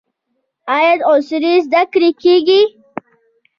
[0.75, 2.61] آیا عصري زده کړې کیږي؟